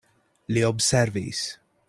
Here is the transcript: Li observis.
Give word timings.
Li 0.57 0.63
observis. 0.71 1.45